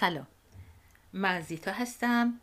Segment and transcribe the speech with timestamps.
[0.00, 0.26] سلام.
[1.12, 2.40] من زیتا هستم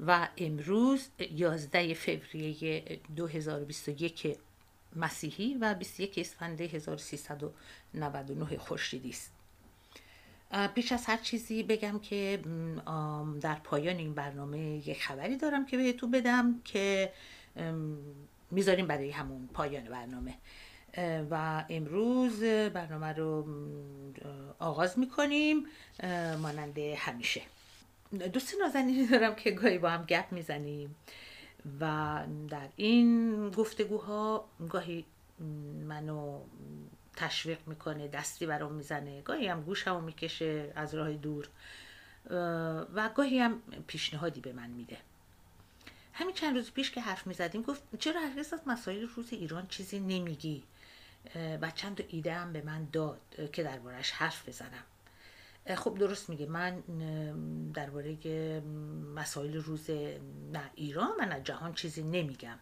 [0.00, 4.36] و امروز 11 فوریه 2021
[4.96, 9.32] مسیحی و 21 اسفند 1399 خورشیدی است.
[10.74, 12.40] پیش از هر چیزی بگم که
[13.40, 17.12] در پایان این برنامه یک خبری دارم که بهتون بدم که
[18.50, 20.34] می‌ذاریم برای همون پایان برنامه.
[21.30, 23.46] و امروز برنامه رو
[24.58, 25.66] آغاز می‌کنیم
[26.42, 27.42] مانند همیشه.
[28.32, 30.96] دوست نازنینی دارم که گاهی با هم گپ می‌زنیم.
[31.80, 32.18] و
[32.50, 35.04] در این گفتگوها گاهی
[35.88, 36.40] منو
[37.16, 39.22] تشویق می‌کنه دستی برام می‌زنه.
[39.22, 41.48] گاهی هم گوشمو می‌کشه از راه دور.
[42.94, 44.96] و گاهی هم پیشنهادی به من میده.
[46.12, 50.00] همین چند روز پیش که حرف می‌زدیم گفت چرا هرگز از مسائل روز ایران چیزی
[50.00, 50.62] نمیگی؟
[51.34, 53.20] و چند تا ایده هم به من داد
[53.52, 54.84] که دربارهش حرف بزنم.
[55.76, 56.46] خب درست میگه.
[56.46, 56.80] من
[57.74, 58.60] درباره
[59.14, 59.90] مسائل روز
[60.52, 62.58] نه ایران و نه جهان چیزی نمیگم.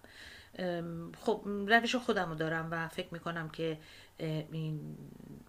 [1.20, 3.78] خب روش خودم رو دارم و فکر می‌کنم که
[4.18, 4.96] این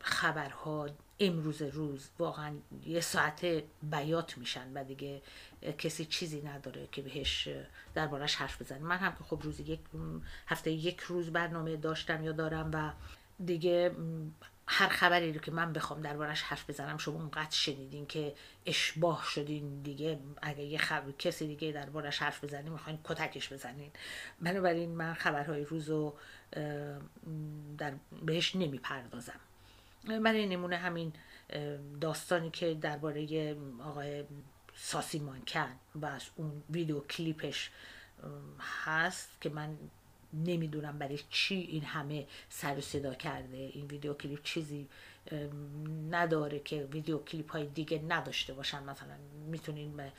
[0.02, 2.54] خبرها امروز روز واقعا
[2.86, 3.46] یه ساعت
[3.84, 5.22] بیات میشن و دیگه
[5.78, 7.50] کسی چیزی نداره که بهش
[7.94, 8.80] دربارش حرف بزنه.
[8.80, 9.80] من هم که خب روزی یک
[10.48, 12.92] هفته یک روز برنامه داشتم یا دارم و
[13.46, 13.96] دیگه
[14.68, 19.82] هر خبری رو که من بخوام دربارش حرف بزنم شما اونقدر شنیدین که اشباه شدین
[19.82, 20.20] دیگه.
[20.42, 23.92] اگه یه خبر کسی دیگه دربارش حرف بزنین می‌خواین کتکش بزنین.
[24.42, 26.18] بنابراین من خبرهای روز رو
[27.78, 27.94] در
[28.26, 29.40] بهش نمی‌پردازم.
[30.04, 31.14] برای نمونه همین
[32.02, 34.24] داستانی که درباره آقای
[34.76, 37.72] ساسی مانکن و از اون ویدیو کلیپش
[38.86, 39.78] هست که من
[40.34, 43.58] نمی‌دونم برای چی این همه سر و صدا کرده.
[43.58, 44.88] این ویدیو کلیپ چیزی
[46.10, 48.84] نداره که ویدیو کلیپ های دیگه نداشته باشن.
[48.84, 49.16] مثلا
[49.48, 50.12] می‌تونین به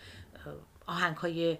[0.86, 1.58] آهنگ های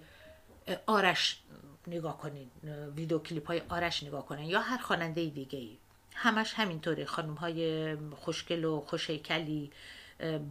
[0.85, 1.41] آرش
[1.87, 2.49] نگاه کنین
[2.95, 5.77] ویدیو کلیپ های آرش نگاه کنین یا هر خواننده دیگه ای
[6.15, 7.05] همش همینطوره.
[7.05, 9.71] خانم های خوشگل و خوشیکلی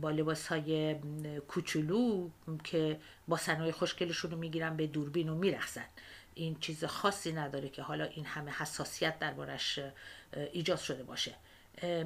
[0.01, 0.97] با لباس های
[1.49, 2.29] کوچولو
[2.65, 5.85] که با سنهای خوشگلشون رو می‌گیرن به دوربین و میرخزن
[6.35, 9.79] این چیز خاصی نداره که حالا این همه حساسیت دربارش
[10.53, 11.35] ایجاد شده باشه.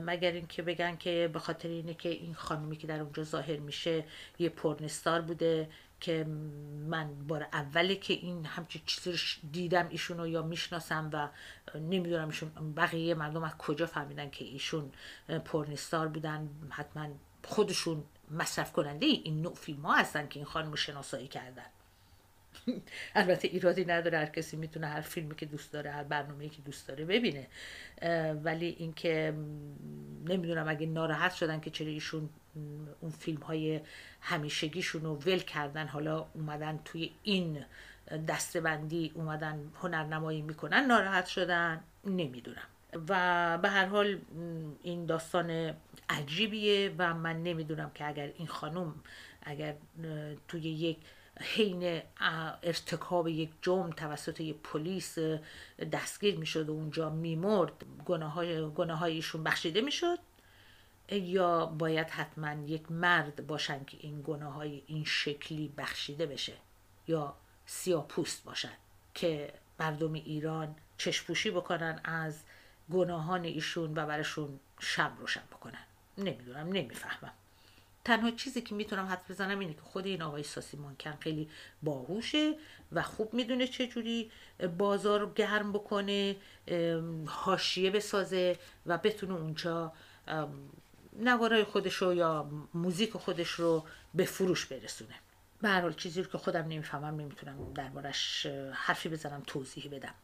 [0.00, 4.04] مگر اینکه بگن که به خاطر اینه که این خانومی که در اونجا ظاهر میشه
[4.38, 5.68] یه پرنستار بوده
[6.00, 6.24] که
[6.88, 9.18] من بار اولی که این همچین چیزی رو
[9.52, 11.28] دیدم ایشون یا می‌شناسم و
[11.78, 14.92] نمی‌دونم ایشون بقیه مردم از کجا فهمیدن که ایشون
[15.44, 17.08] پرنستار بودن حتما
[17.44, 21.66] خودشون مصرف کننده این نوع فیلم ها هستن که این خانم شناسایی کردن.
[23.14, 26.88] البته ایرادی نداره هر کسی می‌تونه هر فیلمی که دوست داره هر برنامه‌ای که دوست
[26.88, 27.46] داره ببینه.
[28.44, 29.34] ولی اینکه
[30.24, 32.28] نمی‌دونم اگه ناراحت شدن که چرا ایشون
[33.00, 33.80] اون فیلم های
[34.20, 37.64] همیشگیشون رو ول کردن حالا اومدن توی این
[38.28, 42.66] دستبندی اومدن هنرنمایی می‌کنن ناراحت شدن نمی‌دونم.
[43.08, 44.18] و به هر حال
[44.82, 45.74] این داستان
[46.08, 48.94] عجیبیه و من نمی‌دونم که اگر این خانم
[49.42, 49.74] اگر
[50.48, 50.98] توی یک
[51.40, 52.02] حین
[52.62, 55.18] ارتکاب یک جرم توسط یک پلیس
[55.92, 57.72] دستگیر می‌شد و اونجا میمرد
[58.04, 60.18] گناه های ایشون بخشیده می‌شد
[61.08, 66.52] یا باید حتما یک مرد باشن که این گناه های این شکلی بخشیده بشه
[67.08, 67.34] یا
[67.66, 68.72] سیاپوست باشن
[69.14, 72.40] که مردم ایران چشپوشی بکنن از
[72.92, 75.84] گناهان ایشون و برشون شب روشن بکنن.
[76.18, 77.32] نمی‌دونم نمی‌فهمم.
[78.04, 81.48] تنها چیزی که می‌تونم حد بزنم اینه که خود این آقای ساسی مانکن خیلی
[81.82, 82.54] باهوشه
[82.92, 84.30] و خوب می‌دونه چجوری
[84.78, 86.36] بازار گرم بکنه
[87.26, 89.92] حاشیه بسازه و بتونه اونجا
[91.14, 93.84] نوارای خودش رو یا موزیک خودش رو
[94.14, 95.14] به فروش برسونه.
[95.60, 100.14] به چیزی رو که خودم نمی‌فهمم نمی‌تونم دربارش حرفی بزنم توضیحی بدم.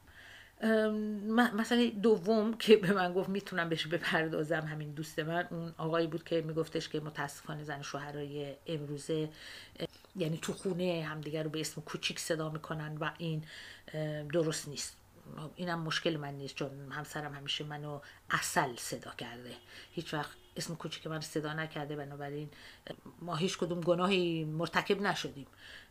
[1.33, 6.25] مثلا دوم که به من گفت می‌تونم بهش بپردازم همین دوست من اون آقایی بود
[6.25, 9.29] که میگفتش که متاسفانه زن شوهرای امروزه
[10.17, 13.45] یعنی تو خونه همدیگر رو به اسم کوچیک صدا می‌کنن و این
[14.33, 15.00] درست نیست.
[15.57, 18.01] اینم مشکل من نیست چون همسرم همیشه منو
[18.31, 19.55] اصل صدا کرده.
[19.93, 22.51] هیچ وقت اسم کوچیک من صدا نکرده بنابراین
[23.21, 25.47] ما هیچ کدوم گناهی مرتکب نشدیم.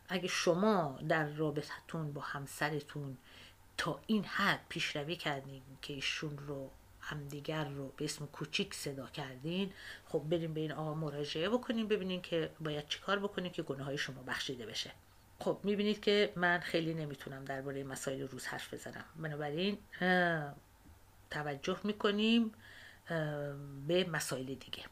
[0.08, 3.16] اگه شما در رابطتون با همسرتون
[3.76, 9.72] تا این حد پیشروی کردین که ایشون رو همدیگر رو به اسم کوچیک صدا کردین
[10.08, 13.98] خب بریم به این آقا مراجعه بکنیم ببینین که باید چیکار بکنیم که گناه های
[13.98, 14.90] شما بخشیده بشه.
[15.40, 19.04] خب می‌بینید که من خیلی نمی‌تونم درباره مسائل روز حرف بزنم.
[19.16, 19.78] بنابراین
[21.30, 22.52] توجه می‌کنیم
[23.86, 24.82] به مسائل دیگه.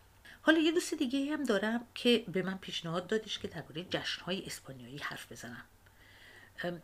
[0.42, 4.98] حالا یه دوست دیگه هم دارم که به من پیشنهاد دادش که درباره جشنهای اسپانیایی
[4.98, 5.64] حرف بزنم.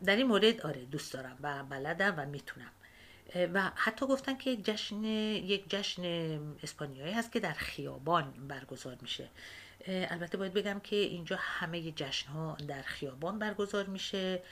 [0.04, 2.70] در این مورد آره دوست دارم و بلدم و می‌تونم.
[3.54, 6.02] و حتی گفتن که جشن یک جشن
[6.62, 9.28] اسپانیایی هست که در خیابان برگزار میشه.
[9.86, 14.42] البته باید بگم که اینجا همه جشن ها در خیابان برگزار میشه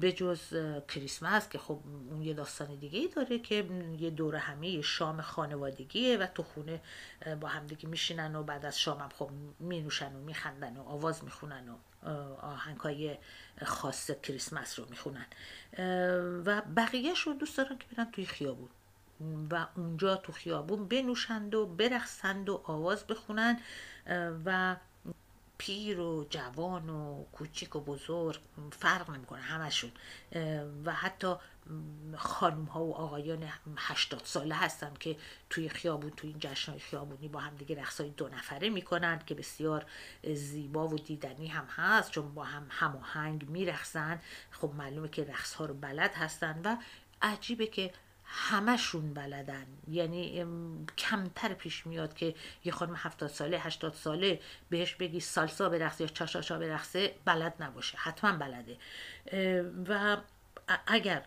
[0.00, 0.40] به جز
[0.88, 1.78] کریسمس که خب
[2.10, 3.54] اون یه داستان دیگه ای داره که
[3.98, 6.80] یه دور همه شام خانوادگیه و تو خونه
[7.40, 9.30] با همدیگه میشینن و بعد از شام هم خب
[9.60, 11.76] مینوشن و میخندن و آواز می‌خونن و
[12.40, 13.18] آهنگ های
[13.64, 15.26] خاص کریسمس رو می‌خونن.
[16.44, 18.68] و بقیهش رو دوست دارن که برن توی خیابون.
[19.50, 23.60] و اونجا تو خیابون بنوشند و برخصند و آواز بخونن
[24.44, 24.76] و
[25.58, 28.40] پیر و جوان و کوچیک و بزرگ
[28.70, 29.92] فرق نمی‌کنه همشون
[30.84, 31.34] و حتی
[32.16, 35.16] خانم ها و آقایان هشتاد ساله هستن که
[35.50, 39.34] توی خیابون توی این جشن خیابونی با هم دیگه رقص های دو نفره می‌کنن که
[39.34, 39.86] بسیار
[40.34, 44.20] زیبا و دیدنی هم هست چون با هم هماهنگ میرقصن.
[44.50, 46.76] خب معلومه که رقص ها رو بلد هستن و
[47.22, 47.92] عجیبه که
[48.34, 49.66] همشون بلدن.
[49.88, 50.46] یعنی
[50.98, 52.34] کمتر پیش میاد که
[52.64, 54.40] یه خانم هفتاد ساله هشتاد ساله
[54.70, 57.98] بهش بگی سالسا برقصه یا چاشاشا برقصه بلد نباشه.
[57.98, 58.76] حتما بلده.
[59.88, 60.16] و
[60.86, 61.22] اگر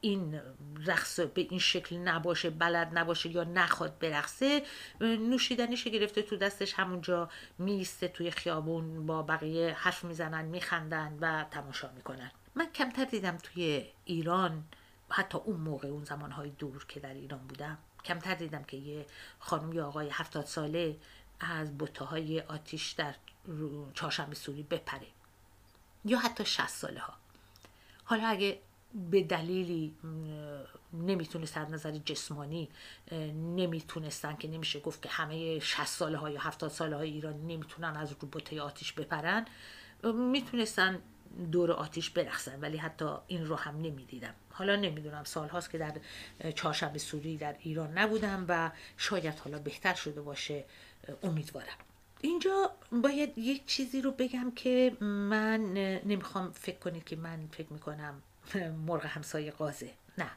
[0.00, 0.40] این
[0.86, 4.62] رقص به این شکل نباشه بلد نباشه یا نخواد برقصه
[5.00, 11.90] نوشیدنیش گرفته تو دستش همونجا میسته توی خیابون با بقیه حرف می‌زنن میخندن و تماشا
[11.96, 12.30] می‌کنن.
[12.54, 14.64] من کمتر دیدم توی ایران
[15.10, 19.06] حتی اون موقع اون زمانهای دور که در ایران بودم کمتر دیدم که یه
[19.38, 20.96] خانم یا آقای هفتاد ساله
[21.40, 23.14] از بوته آتیش در
[23.94, 25.06] چهارشنبه سوری بپره.
[26.04, 27.14] یا حتی شست ساله ها.
[28.04, 28.60] حالا اگه
[29.10, 29.94] به دلیلی
[30.92, 32.68] نمی‌تونست از نظر جسمانی
[33.34, 37.96] نمی‌تونستن که نمیشه گفت که همه 60 ساله ها یا 70 ساله های ایران نمی‌تونن
[37.96, 39.46] از رو آتیش بپرن
[40.04, 41.02] می‌تونستن
[41.52, 44.34] دور آتیش برخصن ولی حتی این رو هم نمی‌دیدم.
[44.50, 45.92] حالا نمی‌دونم سال هاست که در
[46.54, 50.64] چهارشنبه سوری در ایران نبودم و شاید حالا بهتر شده باشه
[51.22, 51.76] امیدوارم.
[52.20, 52.70] اینجا
[53.02, 58.22] باید یک چیزی رو بگم که من نمی‌خوام فکر کنید که من فکر می‌کنم
[58.86, 60.30] مرغ همسایه قازه نه.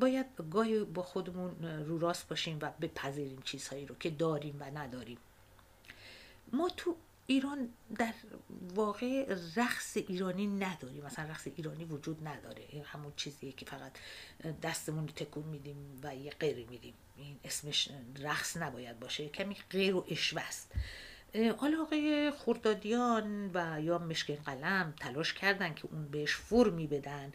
[0.00, 5.18] باید گاهی با خودمون رو راست باشیم و بپذیریم چیزهایی رو که داریم و نداریم.
[6.52, 6.96] ما تو
[7.26, 8.14] ایران در
[8.74, 12.62] واقع رقص ایرانی نداریم مثلا رقص ایرانی وجود نداره.
[12.68, 13.92] این همون چیزیه که فقط
[14.62, 16.94] دستمون رو تکون میدیم و یه غیر میدیم.
[17.16, 17.88] این اسمش
[18.18, 19.28] رقص نباید باشه.
[19.28, 20.72] کمی غیر و اشوه است.
[21.56, 27.32] حالا آقای خوردادیان و یا مشکین قلم تلاش کردن که اون بهش فرمی بدن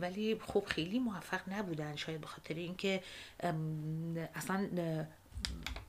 [0.00, 1.96] ولی خب خیلی موفق نبودن.
[1.96, 3.02] شاید به خاطر اینکه
[4.34, 4.68] اصلا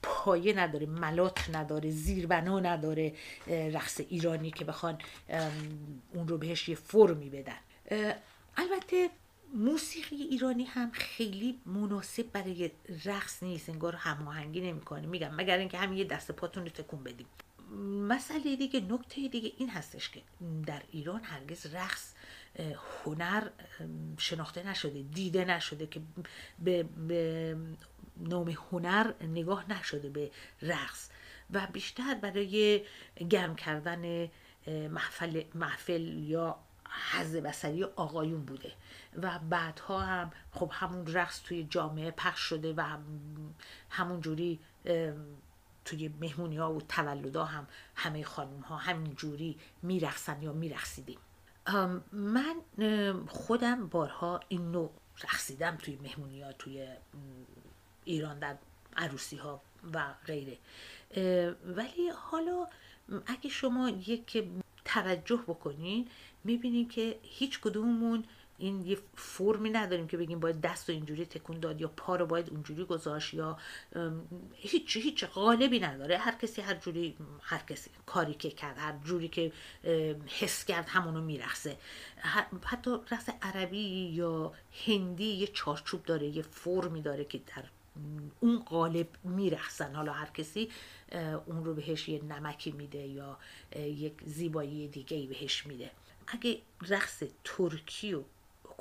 [0.04, 3.14] پایه نداره ملات نداره زیربنا نداره
[3.48, 4.98] رقص ایرانی که بخوان
[6.14, 7.60] اون رو بهش یه فرمی بدن.
[8.58, 9.10] البته
[9.54, 12.72] موسیقی ایرانی هم خیلی مناسب برای
[13.06, 15.08] رقص نیست انگار هماهنگی نمی‌کنه.
[15.08, 17.28] میگم مگر اینکه همین یه دست پاتون رو تکون بدیم.
[17.82, 20.22] مسئله دیگه نکته دیگه این هستش که
[20.66, 22.14] در ایران هرگز رقص
[23.06, 23.48] هنر
[24.18, 26.02] شناخته نشده دیده نشده که
[26.60, 27.58] به, به
[28.18, 31.10] نام هنر نگاه نشده به رقص.
[31.52, 32.84] و بیشتر برای
[33.30, 34.30] گرم کردن
[34.68, 36.58] محفل, محفل یا
[37.12, 38.72] حز بسری آقایون بوده.
[39.22, 42.98] و بعدها هم خب همون رقص توی جامعه پخش شده و
[43.90, 44.60] همون جوری
[45.86, 51.20] توی مهمونی ها و تولدا هم همه خانم ها همین جوری میرقصن یا میرقصیدیم.
[52.12, 52.56] من
[53.28, 54.92] خودم بارها این نوع
[55.24, 56.88] رقصیدم توی مهمونی ها توی
[58.04, 58.58] ایران در
[58.98, 59.62] عروسی ها
[59.94, 60.58] و غیره.
[61.66, 62.68] ولی حالا
[63.26, 64.50] اگه شما یک
[64.86, 66.08] توجه بکنین
[66.44, 68.26] می‌بینیم که هیچ کدوممون
[68.58, 72.26] این یه فرمی نداریم که بگیم باید دست و اینجوری تکون داد یا پا رو
[72.26, 73.58] باید اونجوری گذاشت یا
[74.54, 76.18] هیچ هیچ غالبی نداره.
[76.18, 79.52] هر کسی هر جوری هر کسی کاری که کرد هر جوری که
[80.28, 81.78] حس کرد همونو میرخصه
[82.66, 84.54] حتی رقص عربی یا
[84.86, 87.64] هندی یه چارچوب داره یه فرمی داره که در
[88.40, 90.70] اون قالب میرخصن حالا هر کسی
[91.46, 93.38] اون رو بهش یه نمکی میده یا
[93.76, 95.92] یک زیبایی دیگه بهش میده.
[96.28, 98.24] اگه رقص ترکی و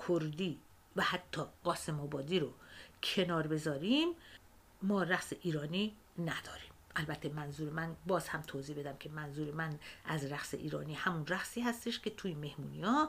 [0.08, 0.58] کردی
[0.96, 2.52] و حتی قاسم آبادی رو
[3.02, 4.08] کنار بذاریم
[4.82, 6.72] ما رقص ایرانی نداریم.
[6.96, 11.61] البته منظور من باز هم توضیح بدم که منظور من از رقص ایرانی همون رقصی
[11.61, 13.08] هستش که توی مهمونی ها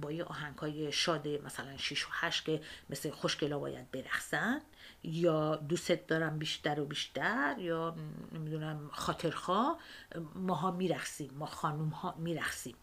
[0.00, 4.60] با یه آهنگ های شاد مثلا 6 و 8 که مثل خوشگلا باید برقصن.
[5.06, 7.96] یا دوستت دارم بیشتر و بیشتر یا
[8.32, 9.78] نمی‌دونم خاطرخواه
[10.34, 12.74] ماها میرخسیم ما خانوم ها میرخسیم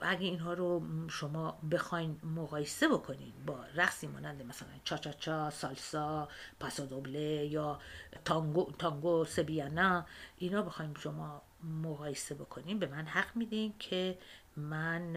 [0.00, 6.28] اگه اینها رو شما بخواین مقایسه بکنین با رقصی مانند مثلا چا چا چا سالسا
[6.60, 7.80] پاسو دوبله یا
[8.24, 10.06] تانگو, تانگو سبیانا
[10.38, 11.42] اینا بخوایم شما
[11.82, 14.18] مقایسه بکنیم به من حق میدین که
[14.56, 15.16] من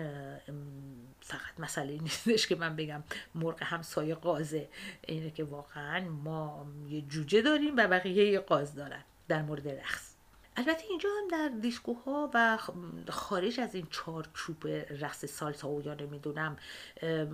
[1.21, 3.03] فقط مسئله نیستش که من بگم
[3.35, 4.69] مرغ همسایه قازه.
[5.07, 10.15] اینه که واقعا ما یه جوجه داریم و بقیه یه قاز دارن در مورد رقص.
[10.57, 12.57] البته اینجا هم در دیسکوها و
[13.09, 16.57] خارج از این چارچوب رقص سالسا و یا نمی‌دونم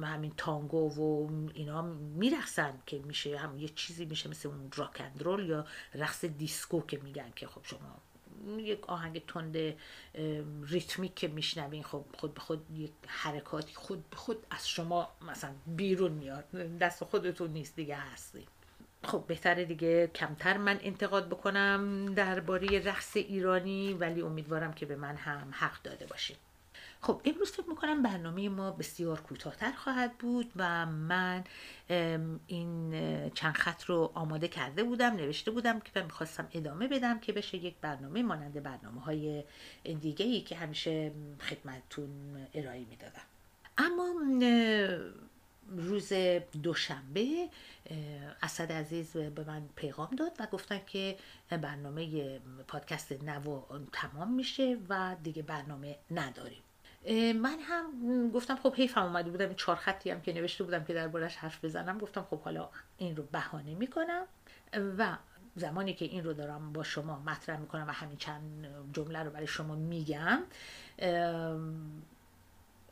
[0.04, 1.82] همین تانگو و اینا
[2.16, 7.00] میرقصن که میشه هم یه چیزی میشه مثل اون راک رول یا رقص دیسکو که
[7.04, 7.98] میگن که خب شما
[8.58, 9.58] یک آهنگ تند
[10.64, 15.52] ریتمیک که میشنوین خب خود به خود یک حرکاتی خود به خود از شما مثلا
[15.68, 16.52] بیرون میاد.
[16.82, 18.48] دست خودتون نیست دیگه هستی
[19.04, 25.16] خب بهتره دیگه کمتر من انتقاد بکنم درباره رقص ایرانی ولی امیدوارم که به من
[25.16, 26.38] هم حق داده باشید
[27.04, 31.44] خب امروز فکر می‌کنم برنامه ما بسیار کوتاهتر خواهد بود و من
[32.48, 32.92] این
[33.30, 37.76] چند خط رو آماده کرده بودم نوشته بودم که می‌خواستم ادامه بدم که بشه یک
[37.82, 39.44] برنامه مانند برنامه های
[40.02, 42.10] دیگه ای که همیشه خدمتتون
[42.54, 43.22] ارائه می‌دادم.
[43.78, 44.14] اما
[45.70, 46.14] روز
[46.64, 47.50] دوشنبه
[48.42, 51.18] اسد عزیز به من پیغام داد و گفتن که
[51.50, 56.62] برنامه پادکست نو تمام میشه و دیگه برنامه نداریم.
[57.36, 61.36] من هم گفتم خب حیفم اومده بودم چهار خطی هم که نوشته بودم که دربارش
[61.36, 64.24] حرف بزنم گفتم خب حالا این رو بهانه می‌کنم
[64.98, 65.18] و
[65.56, 69.48] زمانی که این رو دارم با شما مطرح می‌کنم و همین چند جمله رو برای
[69.48, 70.44] شما میگم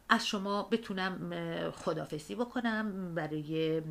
[0.09, 3.81] از شما بتونم خدافسی بکنم برای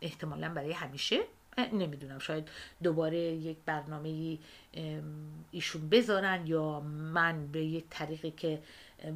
[0.00, 1.20] احتمالا برای همیشه.
[1.58, 2.48] نمی‌دونم شاید
[2.82, 4.38] دوباره یک برنامه
[5.50, 8.62] ایشون بذارن یا من به یک طریقی که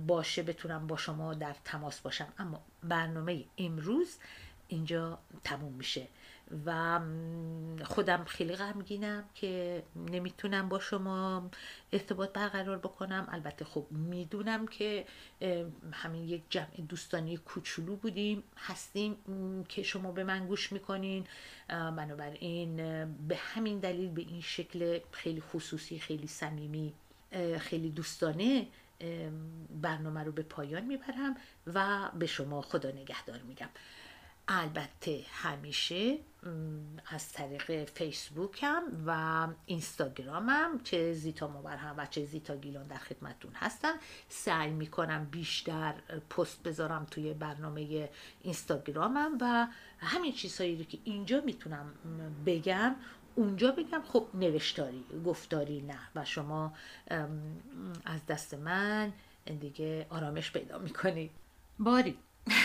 [0.07, 2.29] باشه بتونم با شما در تماس باشم.
[2.39, 4.17] اما برنامه امروز
[4.69, 6.07] اینجا تموم میشه.
[6.67, 7.01] و
[7.85, 11.51] خودم خیلی غمگینم که نمی‌تونم با شما
[11.93, 13.29] ارتباط برقرار بکنم.
[13.31, 15.07] البته خب می‌دونم که
[15.93, 19.17] همین یک جمع دوستانی کوچولو بودیم هستیم
[19.69, 21.27] که شما به من گوش می‌کنین.
[21.69, 22.77] بنابراین
[23.29, 26.93] به همین دلیل به این شکل خیلی خصوصی خیلی صمیمی
[27.59, 28.67] خیلی دوستانه
[29.83, 31.37] برنامه رو به پایان می‌برم
[31.75, 33.69] و به شما خدا نگهدار میگم.
[34.53, 36.19] البته همیشه
[37.07, 43.93] از طریق فیسبوکم و اینستاگرامم چه زیتا مبرهم و چه زیتا گیلان در خدمتون هستن.
[44.29, 45.95] سعی می‌کنم بیشتر
[46.31, 48.09] پست بذارم توی برنامه
[48.43, 49.67] اینستاگرامم و
[49.99, 51.95] همین چیزهایی رو که اینجا می‌تونم
[52.47, 52.97] بگم
[53.35, 54.03] اونجا بگم.
[54.03, 56.75] خب نوشتاری گفتاری نه و شما
[58.05, 59.13] از دست من
[59.61, 61.31] دیگه آرامش پیدا می‌کنید
[61.79, 62.19] باری.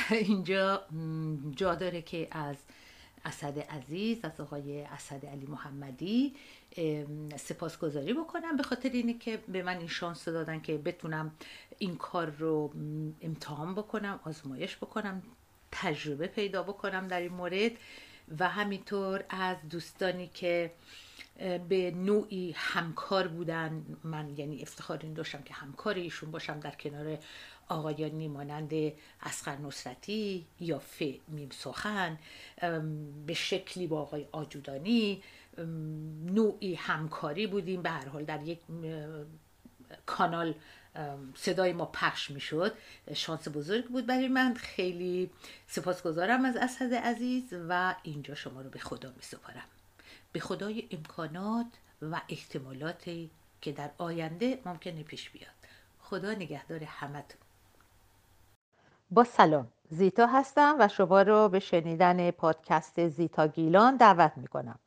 [0.11, 0.83] اینجا
[1.55, 2.55] جا داره که از
[3.25, 6.33] اسد عزیز از آقای اسد علی محمدی
[7.37, 11.31] سپاسگزاری بکنم به خاطر اینه که به من این شانس دادن که بتونم
[11.77, 12.73] این کار رو
[13.21, 15.23] امتحان بکنم آزمایش بکنم
[15.71, 17.71] تجربه پیدا بکنم در این مورد.
[18.39, 20.71] و همینطور از دوستانی که
[21.69, 27.17] به نوعی همکار بودن من یعنی افتخار این داشتم که همکار ایشون باشم در کنار
[27.67, 28.71] آقایانی مانند
[29.21, 32.17] اسخر نصرتی یا ف میم سخن
[33.25, 35.23] به شکلی با آقای آجودانی
[36.25, 37.81] نوعی همکاری بودیم.
[37.81, 38.59] به هر حال در یک
[40.05, 40.53] کانال
[41.35, 42.73] صدای ما پخش می‌شد.
[43.13, 44.53] شانس بزرگ بود برای من.
[44.53, 45.29] خیلی
[45.67, 49.65] سپاسگزارم از اسد عزیز و اینجا شما رو به خدا می سپارم
[50.31, 51.67] به خدای امکانات
[52.01, 53.29] و احتمالاتی
[53.61, 55.51] که در آینده ممکنه پیش بیاد.
[55.99, 57.44] خدا نگهدار همتون.
[59.11, 59.67] با سلام.
[59.89, 64.79] زیتا هستم و شما رو به شنیدن پادکست زیتا گیلان دعوت می کنم